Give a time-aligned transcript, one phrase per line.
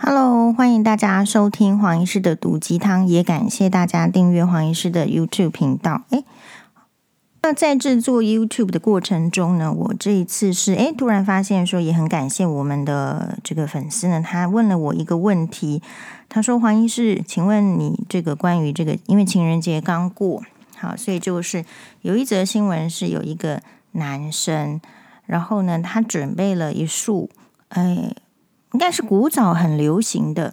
[0.00, 6.02] Hello，欢迎大家收听黄医师的毒鸡汤，也感谢大家订阅黄医师的 YouTube 频道。
[6.10, 6.24] 诶，
[7.42, 15.82] 那在制作 YouTube 的过程中呢，我这一次是诶突然发现说，也很感谢我们的这个粉丝呢，他问了我一个问题，
[16.28, 20.44] 他说：“黄医师，请问你这个关于这个，因为情人节刚过，
[20.76, 21.64] 好，所以就是
[22.02, 23.60] 有一则新闻是有一个
[23.92, 24.80] 男生，
[25.26, 27.28] 然后呢，他准备了一束，
[27.70, 28.14] 哎。”
[28.72, 30.52] 应该是古早很流行的，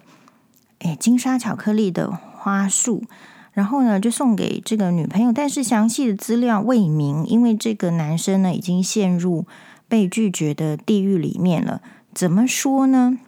[0.78, 3.04] 诶，金沙巧克力的花束，
[3.52, 9.44] 然后呢，就送给这个女朋友，但是详细的资料未明，因为这个男生呢已经陷入
[9.86, 11.82] 被拒绝的地狱里面了。
[12.14, 13.18] 怎么说呢？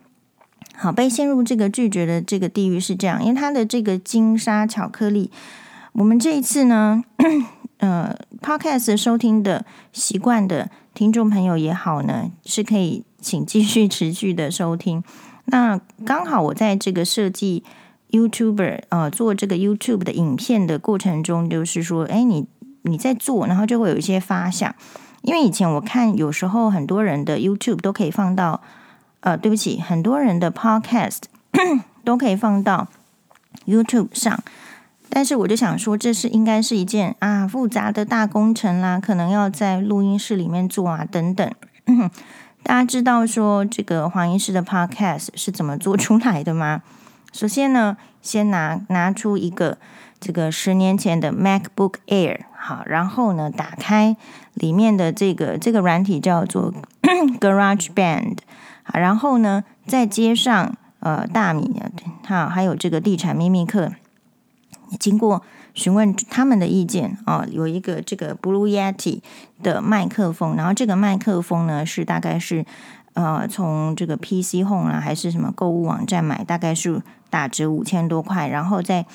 [0.75, 5.31] 好，被陷入这个拒绝的这个地狱是这样，因为他的这个金沙巧克力，
[5.93, 7.05] 我们这一次呢，
[7.79, 13.05] 呃，Podcast 收听的习惯的听众朋友也好呢，是可以。
[13.21, 15.03] 请继续持续的收听。
[15.47, 17.65] 那刚好我在这个设计
[18.11, 22.47] YouTuber 呃做这个 YouTube 的影片的过程中，就是说，哎，你
[22.83, 24.75] 你在做，然后就会有一些发想。
[25.23, 28.61] 因为以前我看有时候很多人的 YouTube 都可以放到，
[29.21, 31.23] 呃，对不起，很多人的 Podcast
[32.05, 32.89] 都可以放到
[33.67, 34.43] YouTube 上，
[35.11, 41.51] 但是我就想说，这是应该是一件啊复杂的大工程啦，可能要在录音室里面做啊等等。
[42.63, 46.83] 大家知道说这个黄医师的 Podcast 是怎么做出来的吗？
[47.33, 49.79] 首先呢，先拿拿出一个
[50.21, 54.17] 这个十年前的 MacBook Air，好，然后呢，打开
[54.55, 56.73] 里面的这个这个软体叫做
[57.41, 58.39] GarageBand，
[58.83, 61.83] 好，然后呢，再接上呃大米，
[62.27, 63.93] 好，还有这个地产秘密课，
[64.99, 65.43] 经过。
[65.75, 69.21] 询问他们的意见啊，有一个这个 Blue Yeti
[69.63, 72.67] 的麦克风，然后这个麦克风呢是大概是
[73.13, 79.07] 呃从这个 PC Home 啊还是什么购物网站买，大概是打折五千多块，然后在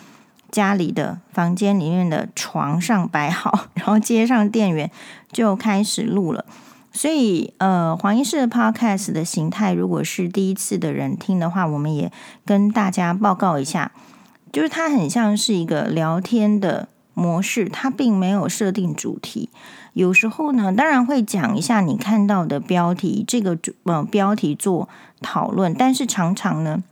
[0.52, 4.90] 家里的房间里面的床上摆好，然后接上电源
[5.34, 6.46] 就开始录了。
[6.94, 12.09] 所以呃，黄医师的 Podcast 的形态，如果是第一次的人听的话，我们也
[12.46, 13.92] 跟大家报告一下。
[14.53, 19.50] 就是它很像是一个聊天的模式，它并没有设定主题。
[19.94, 24.88] 有时候呢，当然会讲一下你看到的标题，这个主呃标题做
[25.22, 26.84] 讨论，但是常常呢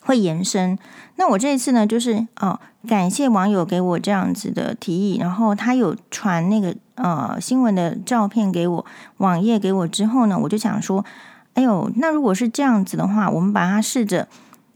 [0.00, 0.78] 会延伸。
[1.16, 2.58] 那我这一次呢，就是哦，
[2.88, 8.86] 感谢网友给我这样子的提议，然后他有传那个呃新闻的照片给我，
[9.18, 11.04] 网页给我之后呢，我就想说，
[11.52, 14.26] 哎呦，那如果是这样子的话，我们把它试着。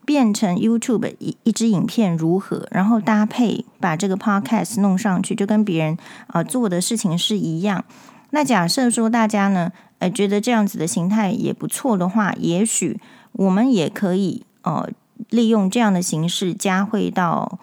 [0.06, 2.67] 变成 YouTube 一一支影片如何？
[2.71, 7.84] 然后搭配把这个 Podcast 弄上去，就跟别人啊、呃、做的事情是一样。
[8.31, 13.00] 那假设说大家呢，呃，觉得这样子的形态也不错的话，也许
[13.33, 14.89] 我们也可以呃
[15.31, 17.59] 利用这样的形式加会到，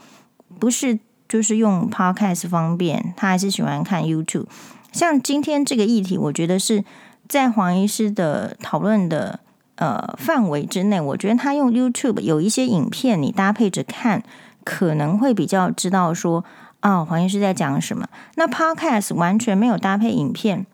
[0.60, 1.00] 不是
[1.30, 4.48] 就是用 Podcast 方便，他还是喜欢看 YouTube。
[4.92, 6.84] 像今天这个议题，我觉得是
[7.30, 9.40] 在黄医师的讨论的。
[9.76, 14.24] 呃，范围之内，我觉得他用 YouTube 有一些影片，你搭配着看，
[14.64, 16.46] 可能会比较知道说，
[16.82, 18.08] 哦，黄医师在讲什么。
[18.36, 20.68] 那 Podcast 完全没有搭配影片，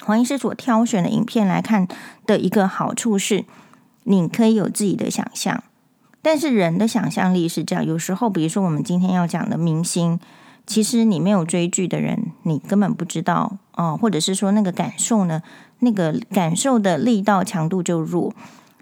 [0.00, 1.86] 黄医师所挑选的影片来看
[2.26, 3.44] 的一个好处是，
[4.04, 5.62] 你可以有自己的想象。
[6.22, 10.18] 但是人的想象力是这样，有时候，比如说我们今天要讲的明星，
[10.66, 15.42] 其实你没有追剧的人，你根本不知道哦，或者是说那个感受呢？
[15.80, 18.32] 那个感受的力道强度就弱。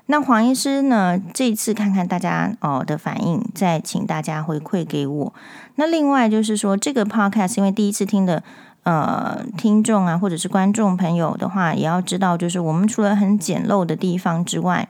[0.06, 1.18] 那黄医师呢？
[1.32, 5.32] 这次看看大家哦的反应，再请大家回馈给我。
[5.76, 8.42] 那另外就是说，这个 podcast 因为第一次听的
[8.82, 14.86] 呃听众啊，或者是观众朋友的话，也要知道，就是我们除了很简陋的地方之外，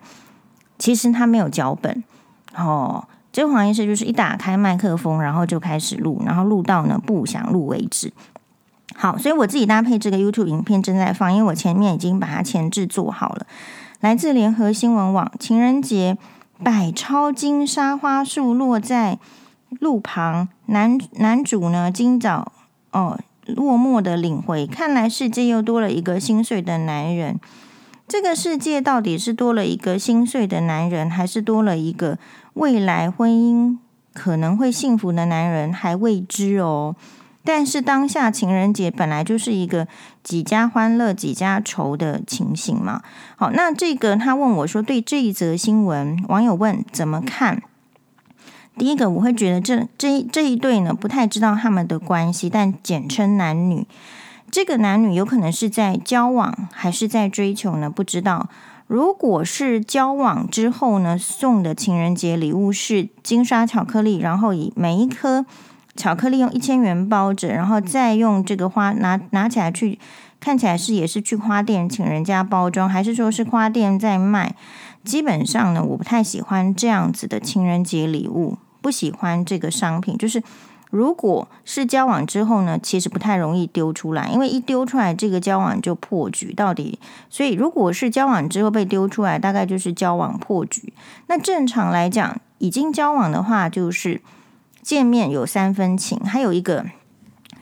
[0.78, 2.02] 其实它没有脚本
[2.56, 3.06] 哦。
[3.32, 8.12] 这个黄医师就是一打开麦克风，然后就开始录，然后录到呢不想录为止。
[8.96, 13.46] 好，所以我自己搭配这个 YouTube 影片正在放，因为我前面已经把它前置做好了。
[14.00, 16.16] 来自联合新闻网，情人节
[16.62, 19.18] 百超金沙花束落在
[19.80, 22.52] 路旁，男男主呢今早
[22.92, 27.40] 哦落寞的领回，看来世界又多了一个心碎的男人。
[28.06, 32.18] 这个世界到底是多了一个心碎的男人，还是多了一个
[32.52, 33.78] 未来婚姻
[34.12, 36.94] 可能会幸福的男人，还未知哦。
[37.44, 39.86] 但是当下情人节本来就是一个
[40.22, 43.02] 几家欢乐几家愁的情形嘛。
[43.36, 47.62] 好，那这个他问我说，对这一则新闻，网友问怎么看？
[48.76, 53.86] 第一个我会觉得这这这一对呢，不太知道他们的关系，但简称男女。
[54.50, 57.90] 这个男女有可能是在交往还是在追求呢？
[57.90, 58.48] 不知道。
[58.86, 65.46] 如果是交往之后呢，送的情人节礼物是金沙巧克力，然后以每一颗
[65.96, 69.98] 巧克力用一千元包着，然后再用这个花拿拿起来去
[70.40, 74.54] 看起来是也是去花店请人家包装，还是说是花店在卖？
[75.04, 80.42] 基本上呢，我不太喜欢这样子的情人节礼物，不喜欢这个商品，就是。
[80.90, 86.52] 如果是交往之后呢，其实不太容易丢出来，因为一丢出来，这个交往就破局。
[86.52, 90.92] 到底，所以如果是交往之后被丢出来，大概就是交往破局。
[91.26, 94.20] 那正常来讲，已经交往的话，就是
[94.84, 96.84] 见面有三分情，还有一个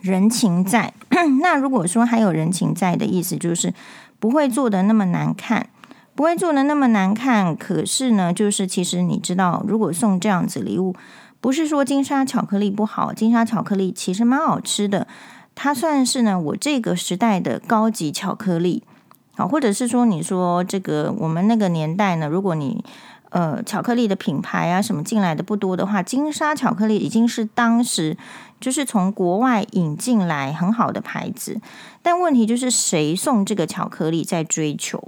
[0.01, 0.93] 人情在。
[1.41, 3.73] 那如果说还有人情在的意思，就是
[4.19, 5.69] 不会做的那么难看，
[6.15, 7.57] 不会做的那么难看。
[7.57, 10.95] 可是呢，就是其实你知道，如果送这样子礼物。
[11.41, 15.09] 不是说金沙巧克力不好，金沙巧克力其实蛮好吃的，
[15.57, 18.85] 它算是呢我这个时代的高级巧克力，
[19.35, 22.85] 好，或者是说你说这个我们那个年代呢，如果你
[23.32, 28.17] 呃巧克力的品牌啊什么进来的不多的话，金沙巧克力已经是当时
[28.61, 31.61] 就是从国外引进来很好的牌子，
[32.02, 35.02] 但问题就是谁送这个巧克力在追求，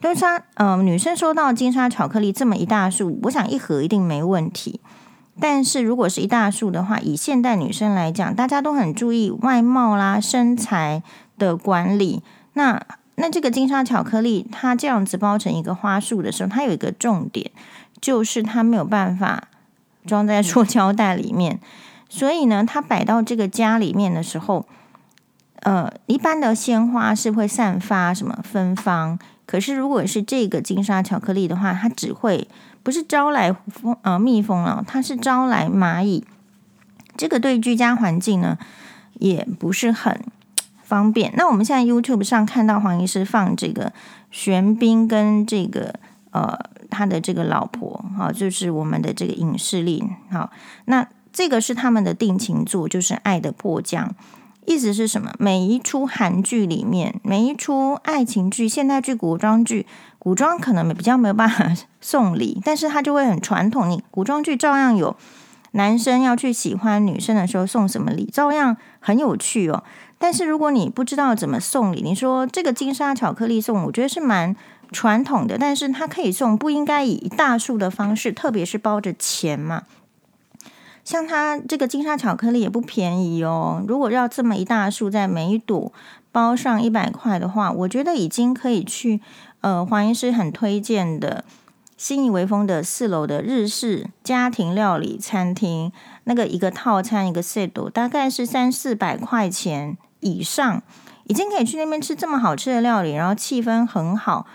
[0.00, 4.80] 金沙呃女生收到金沙巧克力这么一大束，我想一盒一定没问题。
[5.40, 11.02] 但是如果是一大束的话，以现代女生来讲，大家都很注意外貌啦、身材
[11.38, 12.22] 的管理。
[12.52, 12.82] 那
[13.16, 17.50] 那这个金沙巧克力，它这样子包成一个花束的时候，它有一个重点，
[18.00, 19.48] 就是它没有办法
[20.06, 21.60] 装在塑胶袋里面。
[22.08, 24.66] 所以呢，它摆到这个家里面的时候，
[25.62, 32.48] 呃，一般的鲜花是会散发什么芬芳，可是如果是这个金沙巧克力的话，它只会。
[32.82, 36.24] 不是招来蜂呃蜜蜂了，它是招来蚂蚁。
[37.14, 38.56] 这个对居家环境呢
[39.18, 40.18] 也不是很
[40.90, 41.32] 方便。
[41.36, 43.92] 那我们现在 YouTube 上看到黄医师放这个
[44.32, 45.94] 玄彬跟这个
[46.32, 46.58] 呃
[46.90, 50.50] 他的这个老婆哈，就是我们的这个影视力好。
[50.86, 54.08] 那这个是他们的定情作，就是《爱的迫降》。
[54.66, 55.32] 意思是什么？
[55.38, 59.86] 每一出韩剧里面，每一出爱情剧、现代剧、古装剧，
[60.18, 63.88] 古装可能比较没有办法 送礼，但是他就会很传统。
[63.88, 65.16] 你古装剧照样有
[65.72, 69.84] 男生要去喜欢女生的时候送什么礼，照样很有趣哦。
[70.18, 74.54] 但是如果你不知道怎么送礼，你说这个金沙巧克力送，我觉得是蛮
[74.92, 79.84] 传统的，但是它可以送，不应该以大束的方式，特别是包着钱嘛。
[81.02, 83.82] 像它这个金沙巧克力也不便宜哦。
[83.88, 85.92] 如果要这么一大束，在每一朵
[86.30, 89.20] 包上一百块的话，我觉得已经可以去
[89.62, 91.44] 呃黄医师很推荐的
[92.00, 95.92] 新义微风的四楼的日式家庭料理餐厅，
[96.24, 100.82] 那个一个套餐一个 set 大概是三四百块钱以上，
[101.24, 104.46] 已经可以去那边吃这么好吃的料理，然后气氛很好。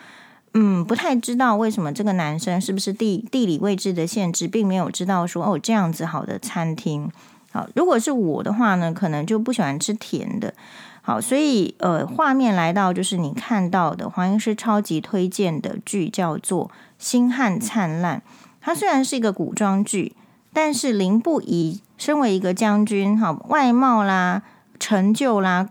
[0.56, 7.12] 嗯，不太知道为什么这个男生是不是地地理位置的限制，并没有知道说哦这样子好的餐厅。
[7.56, 10.54] 好，如果是我的话呢，可能就不喜欢吃甜的。
[11.02, 16.68] 好，所以呃，画面来到就是你看到的黄医师超级推荐的剧叫做
[17.00, 18.18] 《星汉灿烂》。
[18.60, 20.14] 它虽然是一个古装剧，
[20.52, 24.42] 但是林不疑身为一个将军，好外貌啦、
[24.78, 25.70] 成就啦，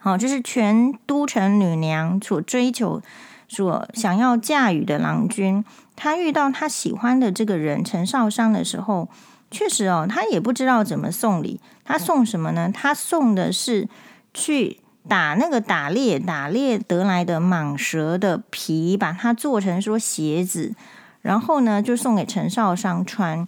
[0.00, 3.00] 好就是全都城女娘所追求。
[3.46, 5.64] 所想要驾驭的郎君，
[5.94, 9.08] 他遇到他喜欢的这个人陈少商的时候，
[9.52, 11.60] 确实哦，他也不知道怎么送礼。
[11.84, 12.70] 他送什么呢？
[12.72, 13.88] 他送的是
[14.32, 14.78] 去
[15.08, 20.74] 打那个打猎打猎得来的蟒蛇的皮，把它做成说鞋子，
[21.20, 23.46] 然后呢就送给陈少商穿。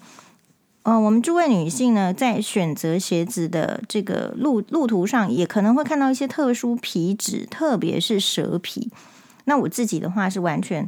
[0.83, 8.91] 嗯、呃，我们诸位女性呢，在选择鞋子的这个路路途上，也可能会看到一些特殊皮质，特别是蛇皮。
[9.45, 10.87] 那我自己的话是完全，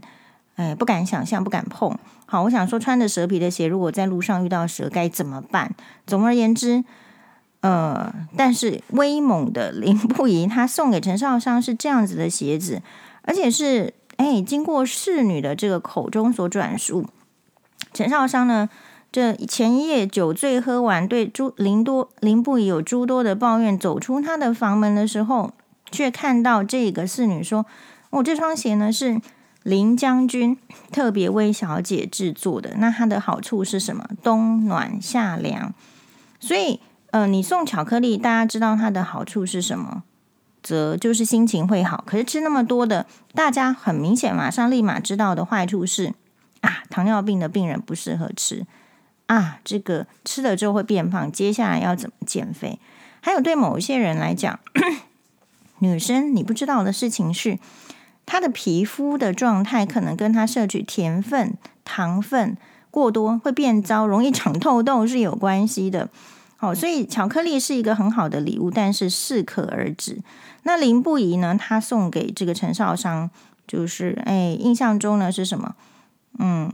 [0.57, 1.97] 哎，不敢想象，不敢碰。
[2.25, 5.75] 好，我想说，穿着蛇皮的鞋，如果在路上遇到蛇该怎么办？
[6.07, 6.83] 总而言之，
[7.61, 12.83] 呃，但是威猛的凌不疑，他送给陈少商是这样子的鞋子，
[13.23, 17.07] 而且是哎，经过侍女的这个口中所转述，
[17.93, 18.69] 陈少商呢，
[19.13, 25.53] 这前一夜酒醉喝完，对诸林多林不疑有诸多的抱怨，走出他的房门的时候，
[25.91, 27.67] 却看到这个侍女说。
[28.11, 29.21] 我、哦、这双鞋呢是
[29.67, 30.57] 林将军
[30.93, 34.09] 特别为小姐制作的，那它的好处是什么？
[34.23, 35.75] 冬暖夏凉。
[36.39, 36.79] 所以，
[37.11, 40.05] 呃，你送巧克力，大家知道它的好处是什么？
[40.63, 42.05] 则就是心情会好。
[42.07, 46.15] 可是吃那么多的，大家很明显马上立马知道的坏处是
[46.61, 48.65] 啊，糖尿病的病人不适合吃
[49.27, 52.79] 啊，这个吃了之后会变胖，接下来要怎么减肥？
[53.21, 54.61] 还有对某一些人来讲，
[55.81, 57.59] 女生你不知道的事情是。
[58.27, 61.55] 他的皮肤的状态可能跟他摄取甜分、
[61.85, 62.57] 糖分
[62.91, 66.09] 过多会变糟，容易长痘痘是有关系的。
[66.57, 70.21] 好，所以巧克力是一个很好的礼物，但是适可而止。
[70.65, 71.57] 那林不疑呢？
[71.57, 73.31] 他送给这个陈少商，
[73.69, 75.77] 就是哎，印象中呢是什么？
[76.39, 76.73] 嗯，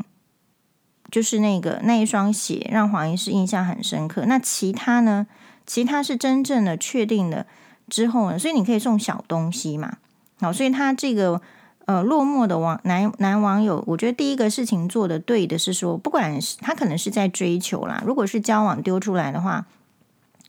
[1.11, 4.25] 就是那个那一双鞋，让黄医师印象很深刻。
[4.27, 5.27] 那其他呢？
[5.67, 7.47] 其他是真正的确定的
[7.89, 8.39] 之后呢？
[8.39, 9.99] 所以你可以送小东西嘛。
[10.43, 11.41] 好，所以他这个
[11.87, 19.65] 呃落寞的网男男网友，我觉得第一个事情做的对的是说，不管是他可能是在追求啦，如果是交往丢出来的话，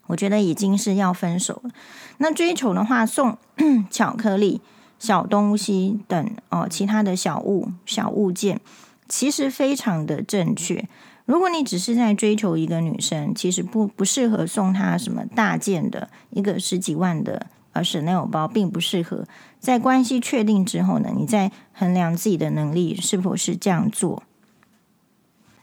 [0.07, 1.69] 我觉得已经是要分手了。
[2.17, 3.37] 那追求的话，送
[3.91, 4.61] 巧克力、
[4.97, 8.59] 小东西等哦，其他的小物小物件，
[9.07, 10.87] 其实非常的正确。
[11.25, 19.25] 如果你只是在追求一个女生，其实不不适合送她什么大件的一个十几万的呃 Chanel 包，并不适合。
[19.59, 24.23] 在关系确定之后呢，你再衡量自己的能力是否是这样做。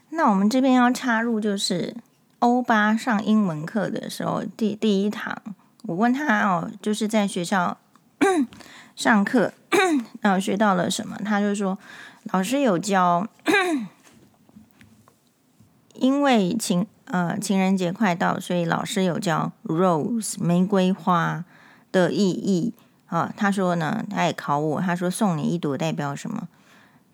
[0.09, 1.95] 那我们这边要插入，就是
[2.39, 5.35] 欧巴上英文课的时候，第第一堂，
[5.83, 7.77] 我问他哦，就是在学校
[8.95, 9.53] 上课，
[10.21, 11.17] 然后学到了什么？
[11.25, 11.77] 他就说，
[12.31, 13.27] 老师有教。
[15.95, 21.45] 因为情呃情人节快到，所以老师有教 rose 玫瑰花
[21.91, 22.73] 的意义
[23.07, 23.33] 啊。
[23.35, 26.47] 他说呢，他也考我，他说送你一朵代表什么？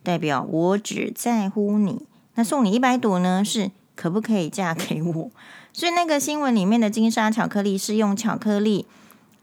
[0.04, 2.06] 代表我只在乎你。
[2.36, 3.44] 那送你一百朵呢？
[3.44, 5.32] 是可不可以嫁给我？
[5.74, 8.86] 所以那个新闻里面的金沙巧克力是用巧克力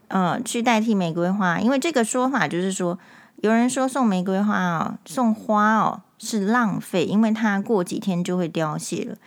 [0.07, 2.97] 呃去代替玫瑰花，因为这个说法就是说，
[3.37, 9.17] 有人说送玫瑰花哦，送花哦是浪费，因为它过几天就会凋谢了。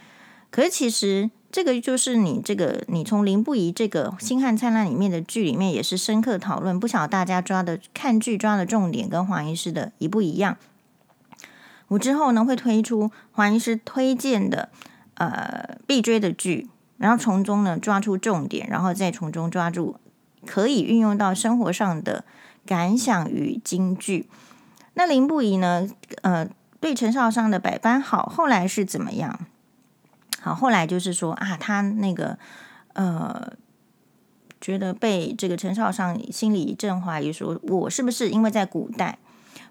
[0.50, 10.58] 可是其实这个就是你这个你从林不疑这个《星汉灿烂》里面的剧里面也是深刻讨论，不晓得大家抓的看剧抓的重点跟黄医师的一不一样？
[11.88, 14.68] 我之后呢会推出黄医师推荐的
[15.14, 19.96] 呃必追的剧，然后从中呢抓出重点，然后再从中抓住
[20.44, 22.24] 可以运用到生活上的
[22.66, 24.28] 感想与金句。
[24.92, 25.88] 那林不疑呢？
[26.20, 26.46] 呃，
[26.78, 29.46] 对陈少商的百般好，后来是怎么样？
[30.40, 32.38] 好，后来就是说啊，他那个
[32.94, 33.52] 呃，
[34.60, 39.18] 觉得被这个陈少商心里一阵怀疑，说我是不是因为在古代，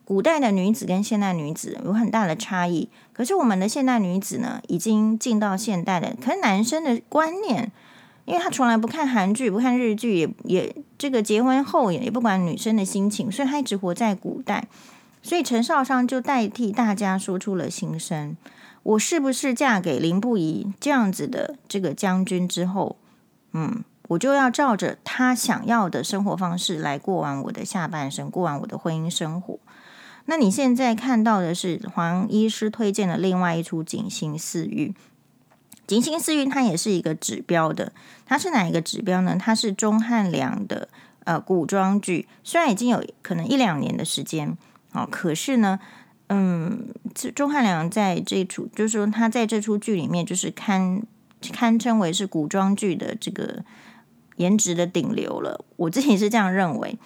[0.04, 2.90] 古代的女子跟现代女子有很大的差异？
[3.14, 6.14] 可是我们的现代女子呢，已经进到现代了。
[6.22, 7.72] 可是男生的观念，
[8.26, 14.68] 因为他从来不看韩剧，不看日剧，也也这个结婚后也也不管女生的心情，所以他一直活在古代。
[15.24, 18.38] 所以陈少商就代替大家说出了心声。
[18.88, 22.96] 我是不是嫁给林不疑这样子的这个将军之后，
[23.52, 29.60] 嗯，我就要照着他想要的生活方式来过完我的下半生，过完我的婚姻生活。
[30.28, 34.88] 那你现在看到的是黄医师推荐的另外一出《锦心似玉》。
[35.86, 37.92] 《锦心似玉》它也是一个指标的，
[38.26, 39.36] 它是哪一个指标呢？
[39.38, 40.88] 它是钟汉良的
[41.26, 44.58] 呃古装剧，虽然已经有可能一两年的时间，
[44.94, 45.78] 哦，可是呢。
[46.30, 46.94] 嗯，
[47.34, 51.02] 钟汉良在这出，就是说他在这出剧里面，就是堪
[51.54, 53.64] 堪称为是古装剧的这个
[54.36, 55.64] 颜值的顶流了。
[55.78, 56.98] 我自己是这样认为。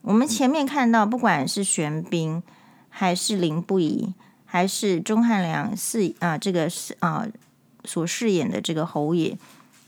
[0.00, 2.42] 我们前面看到，不管是玄彬，
[2.88, 4.14] 还是林不疑，
[4.46, 7.28] 还是钟汉良饰啊这个是啊
[7.84, 9.36] 所饰演的这个侯爷，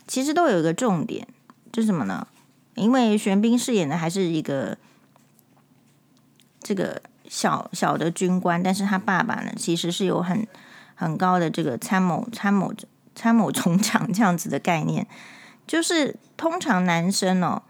[0.07, 1.27] 其实都有一个重点，
[1.73, 2.27] 就是什么呢？
[2.75, 4.77] 因为玄彬饰演的还是一个
[6.61, 7.01] 这个。
[7.29, 10.47] 小小的军官，但是他爸爸呢，其实是有很
[10.95, 12.73] 很高的这个参谋、参谋、
[13.15, 15.07] 参谋总长这样子的概念。
[15.67, 17.63] 就是通常男生哦，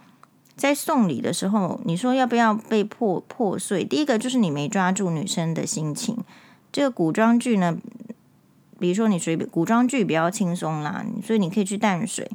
[0.56, 3.84] 在送礼的时候，你说要不要被破破碎？
[3.84, 6.18] 第一个就是你没抓住女生的心情。
[6.72, 7.76] 这个古装剧呢，
[8.78, 12.30] 比如说你随便古装剧比较轻松啦，所以你可以去淡水。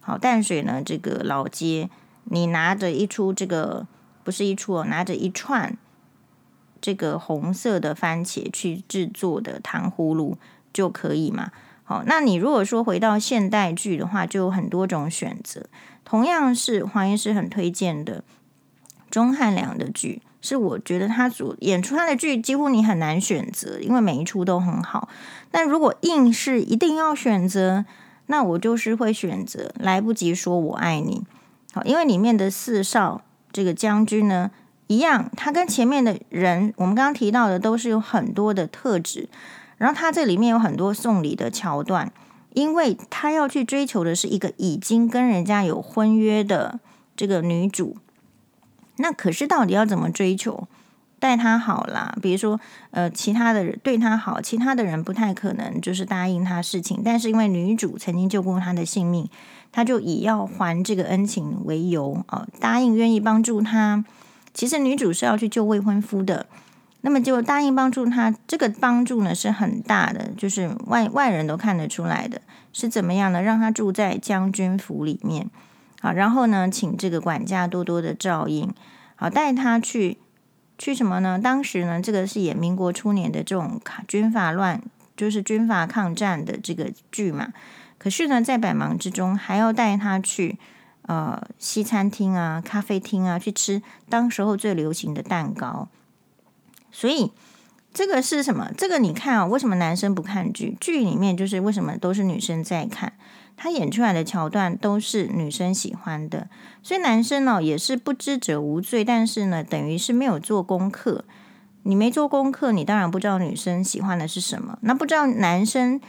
[0.00, 1.88] 好，淡水呢，这个老街，
[2.24, 3.86] 你拿着一出这个
[4.24, 5.76] 不是一出哦，拿着一串。
[6.82, 10.36] 这个红色的番茄去制作的糖葫芦
[10.72, 11.52] 就可以嘛？
[11.84, 15.66] 好，那你如果说回到现代剧的话，就有很多种选择。
[16.04, 18.24] 同样是黄医师很推荐的
[19.08, 25.08] 钟汉良的剧，是我觉得他所演出他的剧几乎你很难选择，因为每一出都很好。
[25.50, 27.84] 但如果硬是一定要选择，
[28.26, 31.22] 那我就是会选择来不及说我爱你。
[31.72, 33.22] 好，因为里面的四少
[33.52, 34.50] 这个将军呢。
[34.92, 39.28] 一样，他跟前面的人，我们刚刚提到的都是有很多的特质。
[39.78, 42.12] 然后他这里面有很多送礼的桥段，
[42.54, 46.78] 因为他要去追求的是一个已经跟人家有婚约的
[47.16, 47.96] 这个女主。
[48.98, 50.68] 那可是到底要怎么追求？
[51.18, 59.28] 待他好啦，比如说呃，其他的人对他好，其他的人不太可能就是答应他事情，但是因为女主曾经救过他的性命，
[59.70, 64.04] 他就以要还这个恩情为由啊，答应愿意帮助他。
[64.54, 66.46] 其实女主是要去救未婚夫的，
[67.00, 68.34] 那么就答应帮助他。
[68.46, 72.40] 这个帮助呢是很大的，就是外外人都看得出来的，
[72.72, 73.40] 是怎么样呢？
[73.42, 75.48] 让他住在将军府里面，
[76.00, 78.72] 好，然后呢，请这个管家多多的照应，
[79.16, 80.18] 好，带他去
[80.76, 81.40] 去什么呢？
[81.42, 84.82] 当时呢，这个是演民国初年的这种军阀乱，
[85.16, 87.48] 就是军阀抗战的这个剧嘛。
[87.98, 90.58] 可是呢，在百忙之中，还要带他去。
[91.02, 95.88] 呃，西餐厅啊，咖啡厅啊，去吃当时候最流行的蛋糕。
[96.92, 97.32] 所以
[97.92, 98.70] 这个是什么？
[98.78, 100.76] 这个你看啊，为什么男生不看剧？
[100.80, 103.14] 剧里面就是为什么都是女生在看，
[103.56, 106.48] 他演出来的桥段都是女生喜欢的。
[106.84, 111.24] 所以男生呢，也是不知者无罪，但是呢，等于是没有做功课。
[111.82, 114.78] 你没做功课，你当然不知道女生喜欢的是什么。
[114.82, 116.00] 那不知道男生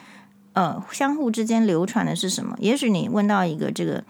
[0.54, 2.56] 呃相互之间流传的是什么？
[2.60, 4.04] 也许你问到一个这个。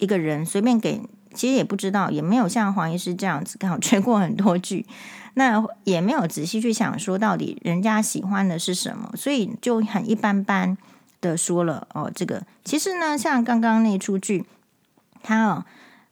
[0.00, 1.00] 一个人随便给，
[1.34, 4.84] 其实也不知道，也没有像黄医师这样子刚好 追过很多剧，
[5.34, 10.76] 那也没有仔细去想说到底人家喜欢的是什么，所以就很一般般
[11.20, 12.10] 的说了哦。
[12.12, 14.44] 这个其实呢，像刚刚那出剧，
[15.22, 15.64] 他哦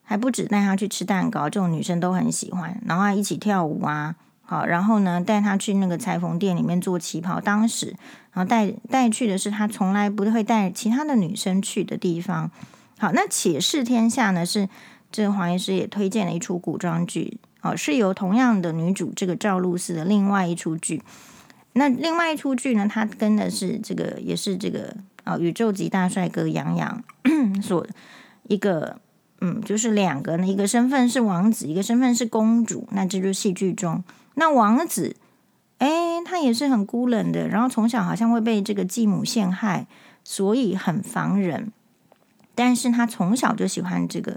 [0.04, 7.96] 还不止带他去吃蛋糕，这种女生都很喜欢，然后还一起跳舞啊，好，然后呢带他去那个裁缝店里面做旗袍，当时
[8.32, 12.50] 然后带带去的是他从来不会带其他的女生去的地方。
[12.98, 14.44] 好，那《且试天下》呢？
[14.44, 14.68] 是
[15.10, 21.02] 这个黄医师也推荐了一出古装剧，哦，是由同样的女主这个赵露思的另外一出剧。
[21.74, 27.04] 那另外一出剧呢，它跟的是这个，也是这个啊、宇宙级大帅哥杨洋
[27.62, 27.86] 所
[28.48, 29.00] 一个，
[29.40, 32.88] 嗯，就是两个呢，一个身份是王子，一个身份是公主。
[32.90, 34.02] 那这就是戏剧中，
[34.34, 35.14] 那王子，
[35.78, 39.86] 哎，他也是很孤冷的，然后从小好像会被这个继母陷害，
[40.24, 41.72] 所以很防人。
[42.58, 44.36] 但是他从小就喜欢这个，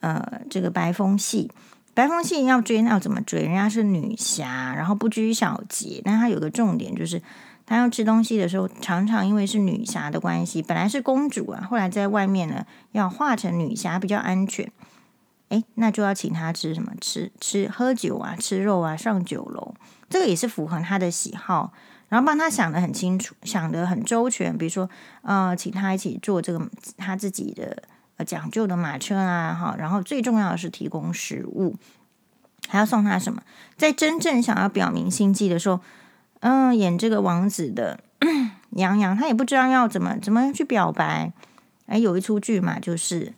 [0.00, 1.50] 呃，这个白风系。
[1.92, 3.42] 白风系要追，那要怎么追？
[3.42, 6.00] 人家是女侠，然后不拘小节。
[6.02, 7.20] 但他有个重点，就是
[7.66, 14.72] 他要吃东西的时候，常常因为是女侠的关系，本来是公主啊，后来在外面呢，要化成女侠比较安全。
[15.50, 16.94] 诶，那就要请他吃什么？
[16.98, 19.74] 吃吃喝酒啊，吃肉啊，上酒楼。
[20.08, 21.74] 这个也是符合他的喜好。
[22.14, 24.56] 然后帮他想得很清楚，想得很周全。
[24.56, 24.88] 比如说，
[25.22, 27.82] 呃，请他一起坐这个他自己的
[28.18, 29.74] 呃讲究的马车啊，哈。
[29.76, 31.74] 然后最重要的是提供食物，
[32.68, 33.42] 还要送他什么？
[33.76, 35.80] 在真正想要表明心迹的时候，
[36.38, 37.98] 嗯、演这个王子的
[38.70, 41.32] 杨洋，他也不知道要怎么怎么去表白。
[41.86, 43.34] 哎，有一出剧嘛，就是，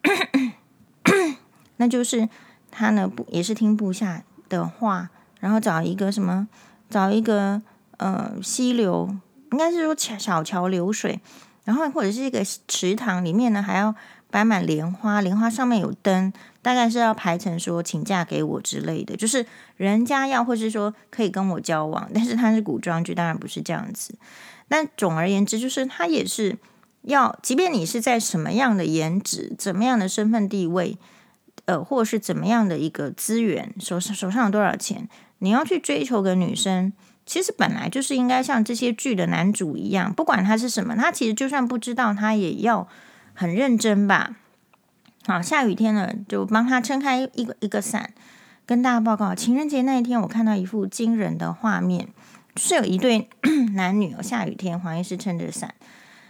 [1.76, 2.30] 那就是
[2.70, 6.48] 他呢，不也是听部下的话，然后找一个什么？
[6.90, 7.62] 找一个
[7.98, 9.16] 呃溪流，
[9.52, 11.20] 应该是说小小桥流水，
[11.64, 13.94] 然后或者是一个池塘里面呢，还要
[14.30, 24.14] 摆满莲花，莲花上面有灯，大概是要排成说请嫁给我之类的，就是人家要或是说可以跟我交往，但是它是古装剧，当然不是这样子。
[24.68, 26.56] 但总而言之，就是他也是
[27.02, 30.96] 要，即便你是在什么样的颜值、怎么样的身份地位，
[31.64, 35.08] 呃，或者是怎么样的一个资源，手上手上有多少钱。
[35.40, 36.92] 你要去追求个女生，
[37.26, 42.88] 其实本来就是应该像这些剧的男主一样，不管他是什么，他其实就算不知道，他也要
[43.34, 44.36] 很认真吧。
[45.26, 48.12] 好，下雨天了，就帮他撑开一个一个伞，
[48.64, 52.08] 跟大家报告，情人节那一天，我看到一幅惊人的画面，
[52.56, 53.28] 是有一对
[53.74, 55.74] 男女哦，下雨天，黄医师撑着伞，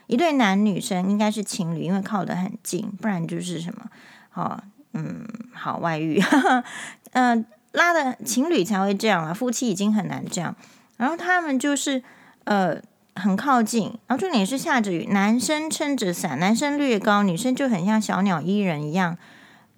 [0.07, 3.87] 一对男女生应该是情侣，因为靠得很近，不然就是什么，
[4.29, 6.21] 好，嗯，好外遇，
[7.13, 10.55] 嗯、 拉的情侣才会这样啊，夫妻已经很难这样。
[10.97, 12.03] 然后他们就是
[12.45, 12.81] 呃
[13.15, 19.17] 很靠近，然后重点是下着雨，男生撑着伞，男生略高，女生就很像小鸟依人一样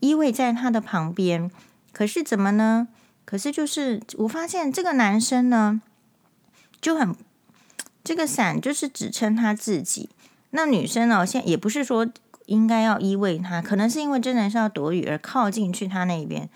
[0.01, 1.51] 依偎在他的旁边。
[1.93, 2.89] 可是怎么呢？
[3.25, 5.81] 可是就是我发现这个男生呢
[6.81, 7.15] 就很
[8.03, 10.11] 这个伞就是只撑他自己，
[10.51, 12.09] 那女生呢现在也不是说
[12.47, 16.49] 应该要依偎他，可能是因为真的是要躲雨而靠近去他那边。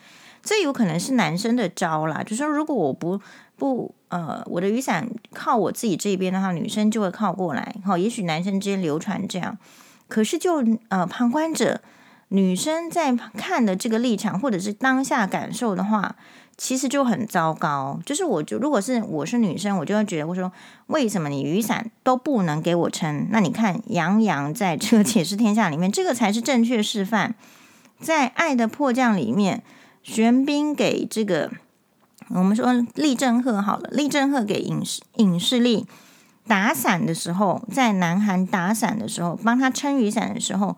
[0.46, 3.20] 这有可能是男生的招啦，就是说，如果我不
[3.56, 7.74] 不呃，我的雨伞靠我自己这边的话，女生就会靠过来。
[7.84, 9.58] 哈，也许男生之间流传这样，
[10.06, 11.80] 可是就呃，旁观者
[12.28, 16.14] 女生在看的这个立场，或者是当下感受的话，
[16.56, 17.98] 其实就很糟糕。
[18.06, 20.52] 就是我就如果是我是女生，我就会觉得我说，
[20.86, 23.26] 为什么你雨伞都不能给我撑？
[23.32, 27.34] 那你看杨洋在这个《且试天下》里面，这个才是正确示范，
[27.98, 29.64] 在《爱的迫降》里面。
[30.06, 31.50] 玄彬给这个
[32.28, 35.84] 我们说李正赫好了，李正赫给影视影视力
[36.46, 40.76] 打伞的时候，在南韩打伞的时候，帮他撑雨伞的时候，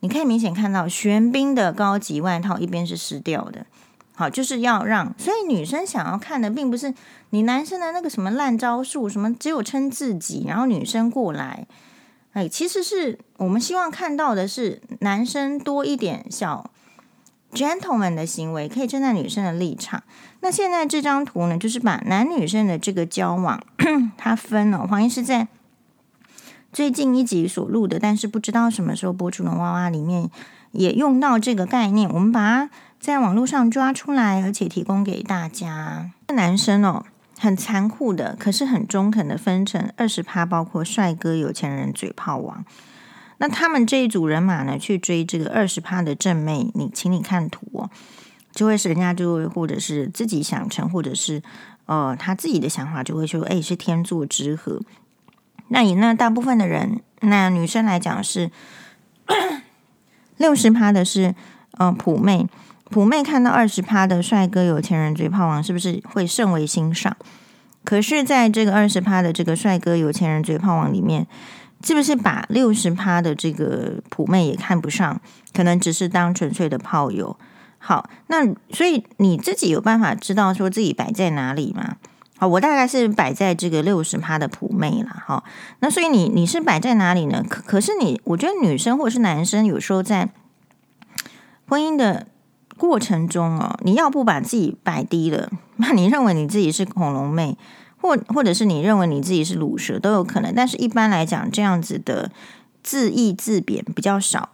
[0.00, 3.66] 你可以明显看到玄彬的高级外套一边是湿掉的。
[4.14, 6.94] 好，就是要让，所以女生想要看的，并不是
[7.30, 11.66] 你男生的那个什么烂招数，什么只有撑自己，然后女生过来，
[12.32, 16.70] 哎，其实是我们希望看到的是男生多一点小
[17.52, 20.02] gentleman 的行为，可以站在女生的立场。
[20.40, 23.62] 那现在这张图呢，就是把男女生的这个交往，
[24.16, 24.86] 它分了。
[24.86, 25.48] 黄医师在
[26.72, 30.30] 最近一集所录的，但是不知道什么时候播出的娃娃里面
[30.72, 32.70] 也用到这个概念，我们把它。
[33.00, 36.10] 在网络上抓出来，而且提供给大家。
[36.34, 37.04] 男生哦，
[37.38, 42.64] 很残酷的，可是很中肯的分成二十趴，包括帅哥、有钱人、嘴炮王。
[43.38, 47.90] 那他们这一组人马呢，去追这个二十趴的正妹，你请你看图哦，
[48.52, 51.42] 就会是人家就会，或者是自己想成，或者是
[51.86, 54.80] 呃他自己的想法，就会说，哎，是天作之合。
[55.68, 58.50] 那以那大部分的人，那女生来讲是
[60.36, 61.34] 六十趴的是
[61.72, 62.46] 呃普妹。
[62.90, 67.14] 普妹看到二十趴的帅哥、有钱人、追炮王，是不是会甚为欣赏？
[67.84, 71.26] 可是，在这个二十趴的这个帅哥、有钱人、追炮王里面，
[71.82, 75.20] 是不是把六十趴的这个普妹也看不上？
[75.54, 77.36] 可能只是当纯粹的炮友。
[77.78, 81.96] 好，那所以你自己有办法知道说自己摆在哪里吗？
[82.38, 85.10] 好，我大概是摆在这个六十趴的普妹了。
[85.26, 85.44] 好，
[85.80, 87.44] 那所以你你是摆在哪里呢？
[87.48, 90.28] 可可是你，我觉得女生或者是男生，有时候在
[91.66, 92.26] 婚姻的。
[92.76, 97.58] 过程中哦，你要不把自己摆低了，那你认为你自己是恐龙妹，
[98.08, 100.54] 或或者是你认为你自己是卤蛇都有可能。
[100.54, 102.30] 但是一般来讲，这样子的
[102.82, 104.48] 自义自贬比较少。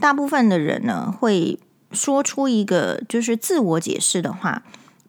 [0.00, 1.58] 大部分的人呢，会
[1.92, 4.62] 说出一个就是自我解释的话，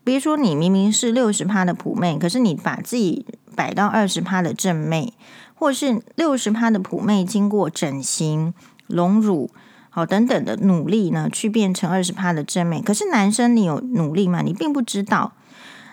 [0.03, 3.25] 比如说你明明是六十趴的普妹，可是你把自己
[3.55, 5.13] 摆到二十趴的正妹，
[5.55, 8.53] 或是六十趴的普妹经过整形
[8.87, 9.49] 隆乳。
[9.91, 12.79] 好，等等的努力呢，去变成二十趴的正妹。
[12.79, 14.41] 可是男生，你有努力吗？
[14.41, 15.33] 你并不知道。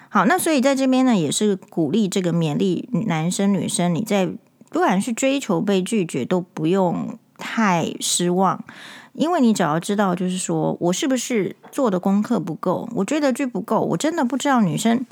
[0.09, 4.27] 好，那所以在这边呢，也是鼓励这个勉励男生女生，你在
[4.71, 8.65] 不管是追求被拒绝，都不用太失望，
[9.13, 15.05] 因为你只要知道，就是说我是不是做的功课不够，我追的剧不够，我真的不知道女生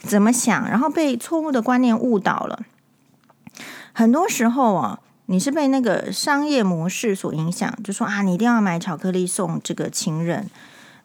[0.00, 2.62] 怎么想，然后被错误的观念误导了。
[3.92, 5.00] 很多时候啊。
[5.28, 10.48] 你是被那个商业模式所影响，就说啊，你一定要买巧克力送这个情人。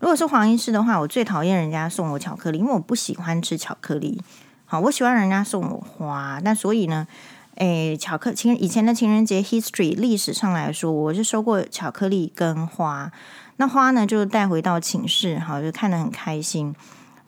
[0.01, 4.19] 如果是黄医师的话，我最讨厌人家送我巧克力，因为我不喜欢吃巧克力。
[4.65, 6.39] 好，我喜欢人家送我花。
[6.43, 7.07] 那所以呢，
[7.55, 13.11] 诶，巧克情以前的情人节 history 历史上来说，我是收过巧克力跟花。
[13.57, 16.75] 那花呢，就带回到寝室，好，就看得很开心。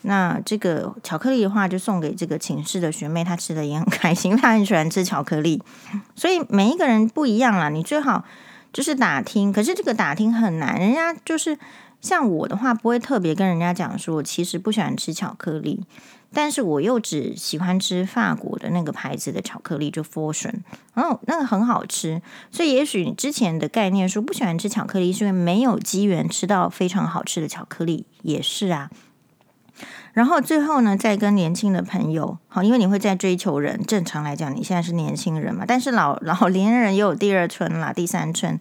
[0.02, 5.62] 那这个巧克力的话，就送给这个寝室的学妹，她吃的也很开心，她很喜欢吃巧克力。
[6.16, 8.26] 所以每一个人不一样啦，你最好
[8.74, 9.54] 就是打听。
[9.54, 11.58] 可是这个打听很难，人家就是
[12.04, 15.86] 像我的话，不会特别跟人家讲说，其实不喜欢吃巧克力，
[16.34, 20.60] 但是我又只喜欢吃法国的那个牌子的巧克力，就 Fortune，
[20.94, 22.22] 然后那个很好吃。
[22.52, 28.92] 所以也许你之前的概念说不喜欢吃巧克力，是因为没有机缘吃到非常好吃的巧克力，也是啊。
[30.12, 33.82] 然后最后呢，再跟年轻的朋友，好，因为你会在追求人。
[33.88, 38.60] 正常来讲，你现在是年轻人嘛，但是老老年人也有第二春啦，第三春，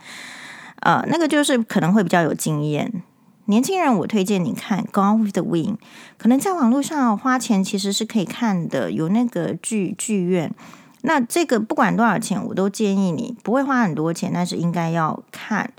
[0.80, 3.02] 呃，那个就是可能会比较有经验。
[3.46, 5.74] 年轻人，我推荐你看《Gone with the Wind》，
[6.16, 10.54] 可能在网络上花钱其实是可以看的，有那个剧剧院。
[11.02, 15.72] 那这个不管多少钱，我都建议你不会花很多钱，但是应该要看。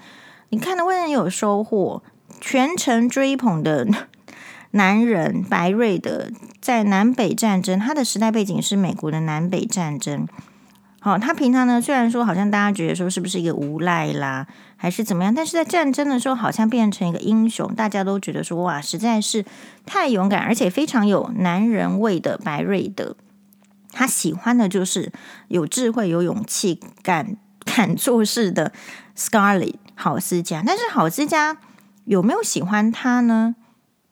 [0.49, 2.03] 你看的会很有收获，
[2.41, 3.87] 全程追捧的。
[4.75, 10.27] 男人白瑞的在南北战争，他的时代背景是美国的南北战争。
[11.05, 19.43] 好，他平常呢，虽然说好像大家觉得说是不是一个无赖啦，还是怎么样，但是在战争的时候好像变成一个英雄，大家都觉得说哇，实在是
[19.85, 23.17] 太勇敢，而且非常有男人味的白瑞德。
[23.91, 25.11] 他喜欢的就是
[25.49, 27.35] 有智慧、有勇气、敢
[27.65, 28.71] 敢做事的
[29.17, 30.63] Scarlett 好思嘉。
[30.65, 31.57] 但是好思嘉
[32.05, 33.55] 有没有喜欢他呢？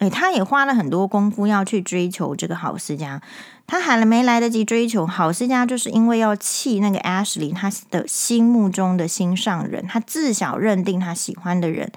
[0.01, 3.21] 诶，他也花了很多功夫要去追求这个郝思嘉，
[3.67, 11.91] 他还没来得及追求郝思嘉，就是因为要气那个 Ashley，他的心目中的心上人，他自小认定他喜欢的人，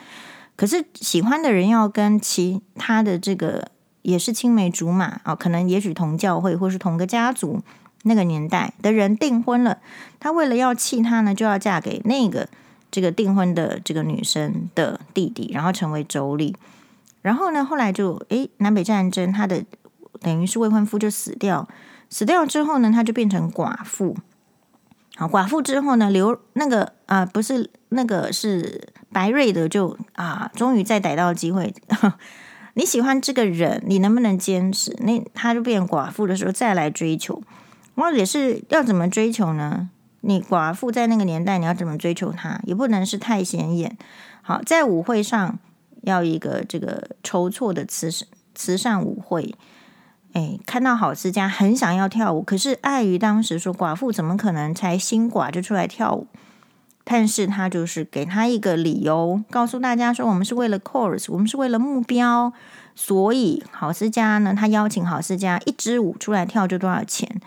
[0.55, 3.69] 可是喜欢的人要跟其他的这个
[4.03, 7.63] 也是青梅竹马啊，可能也许同教会或是同个家族
[8.03, 9.79] 那个年代的人订婚了，
[10.21, 12.47] 他为了要气他呢，就要嫁给那个
[12.91, 16.55] 这个订婚的这个女生的弟弟，然后成为妯娌。
[17.25, 19.65] 然后呢，后来就诶，南北战争，他的
[20.21, 21.67] 等于是未婚夫就死掉，
[22.11, 24.15] 死掉之后呢，他就变成寡妇。
[25.17, 31.75] 好，寡妇之后呢，刘那个啊、不是那个是白瑞德就啊，终于再逮到机会。
[32.77, 34.95] 你喜欢这个人，你能不能坚持？
[35.01, 37.43] 那他就变寡妇的时候再来追求，
[37.97, 39.89] 或者是要怎么追求呢？
[40.21, 42.61] 你寡妇在那个年代，你要怎么追求他？
[42.65, 43.97] 也不能是太显眼。
[44.43, 45.59] 好，在舞会上
[46.05, 49.55] 要一个这个筹措的慈善慈善舞会。
[50.33, 56.27] 哎，看到郝思嘉很想要跳舞，可是碍于当时说寡妇怎么可能才新寡就出来跳舞？
[57.05, 62.53] 但是他就是给他一个理由，告诉大家说，我们是为了 cause，我们是为了目标，
[62.95, 67.41] 所以郝思嘉呢，他邀请郝思嘉一支舞出来跳就多少钱？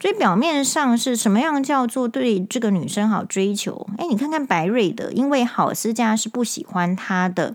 [0.00, 3.86] 所以表面上是什么样叫做对这个女生好追求？
[3.98, 7.54] 哎，你看看白瑞的，因为郝思嘉是不喜欢他的，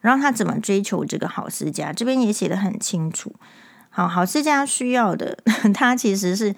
[0.00, 1.92] 然后他怎么追求这个好思家？
[1.92, 3.34] 这边也写得很清楚。
[3.88, 5.38] 好，好思家需要的，
[5.74, 6.54] 他其实是。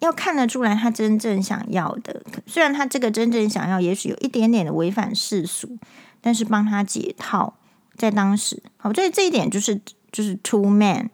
[0.00, 5.78] 要看得出来，他真正想要的，虽然他这个真正想要，也许有一点点的违反世俗，
[6.20, 7.54] 但是帮他解套，
[7.96, 11.08] 在当时，好，所以这一点就是就是 true man。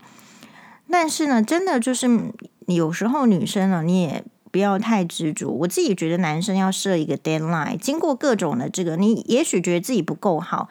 [0.91, 2.09] 但是呢，真的就是
[2.67, 5.51] 有时候女生呢，你也不要太执着。
[5.51, 10.69] 我自己觉得男生要设一个 deadline，经过各种的这个，你也许觉得自己不够好。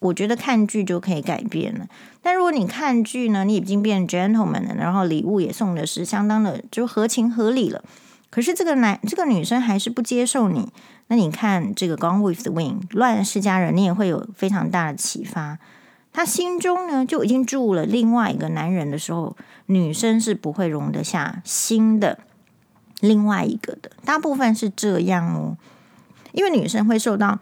[0.00, 1.88] 我觉得看剧就可以改变了，
[2.20, 7.82] 但如果你看剧呢，你已经变 gentleman 了，然后礼物也送的是相当的就合情合理了，
[8.28, 10.70] 可是这个男这个女生还是不接受你，
[11.06, 15.58] 那你看这个 Gone with the Wind 乱世佳人，你也会有非常大的启发。
[16.12, 19.34] 他心中呢就已经住了另外一个男人的时候，
[19.66, 22.18] 女生是不会容得下新的
[23.00, 25.56] 另外一个的，大部分是这样哦，
[26.32, 27.38] 因为女生会受到。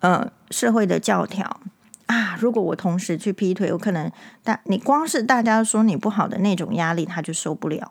[0.00, 1.60] 呃，社会的教条
[2.04, 7.90] 啊，如果我同时去劈腿，有可能大你光是大家说你不好的那种压力，她就受不了。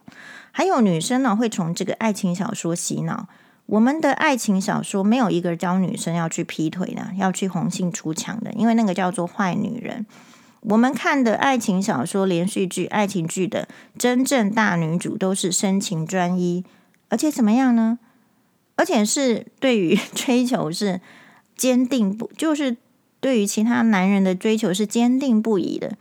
[0.52, 3.28] 还有女生呢，会从这个爱情小说洗脑。
[3.66, 10.06] 我们的爱情小说没有一个教女生要去劈腿的，要去红杏出墙的，因为那个叫做坏女人。
[10.64, 16.66] 我们看的爱情小说、连续剧、爱情剧的真正大女主都是深情专一，
[17.10, 18.00] 而且怎么样呢？
[18.76, 21.02] 而且是对于追求是。
[21.56, 22.76] 坚定不就是
[23.20, 25.96] 对于其他男人的追求是坚定不移的，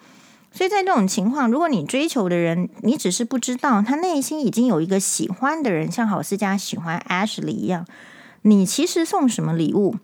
[0.50, 7.86] 所以在这种情况，如果你追求的人，你只是不知道他内心已经有一个喜欢的人，像郝思嘉喜欢 Ashley 一样，
[8.40, 9.96] 你其实送什么礼物，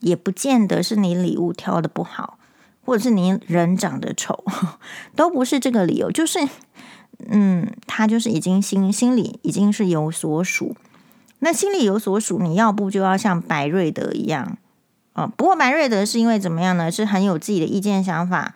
[0.00, 2.36] 也不见得是你礼物挑的不好，
[2.84, 4.44] 或者是你人长得丑，
[5.16, 6.38] 都不是这个理由，就是
[7.28, 10.76] 嗯，他就是已经心心里已经是有所属，
[11.38, 14.56] 那心里有所属，你要不就要像白瑞德一样。
[15.14, 16.90] 哦，不过白瑞德是因为怎么样呢？
[16.90, 18.54] 是很有自己的意见想法。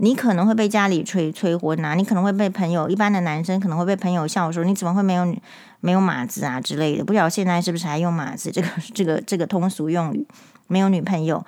[0.00, 5.36] 你可能会被家里催催婚呐、啊，你可能会被朋友，一般的男生可能会被朋友笑说，你怎么会没有
[5.80, 7.04] 没有马子啊之类的。
[7.04, 10.24] 不晓得现在是不是还用马子这个这个这个通俗用语？
[10.68, 11.44] 没有女朋友，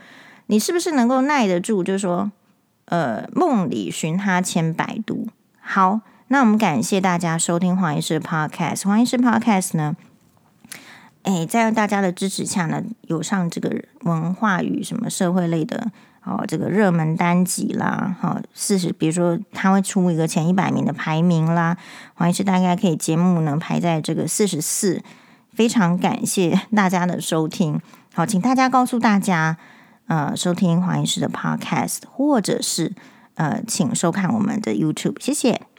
[0.51, 1.85] 你是不是能够耐得住？
[1.85, 2.33] 就是说，
[2.87, 5.29] 呃，梦里寻他千百度。
[5.61, 8.85] 好，那我们感谢大家收听黄医师的 Podcast。
[8.85, 9.95] 黄医师 Podcast 呢？
[11.23, 15.87] 哎，在大家的支持下呢，有上这个文化与什么社会类的
[16.25, 21.77] 哦，这个热门单集啦，好、哦、四十，比如说他会出一个前一百名的排名啦，
[22.15, 25.01] 黄医师大概可以节目能排在这个四十四，
[25.53, 27.81] 非常感谢大家的收听，
[28.13, 29.57] 好，请大家告诉大家，
[30.11, 32.93] 呃，收听黄医师的 Podcast，或者是
[33.35, 35.70] 呃，请收看我们的 YouTube，谢谢。